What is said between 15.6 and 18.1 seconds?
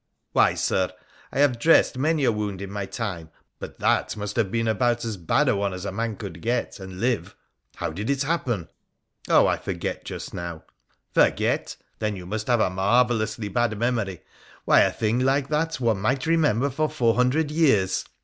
one might remember for four hundred years